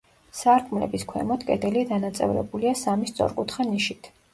[0.37, 4.17] სარკმლების ქვემოთ კედელი დანაწევრებულია სამი სწორკუთხა ნიშით.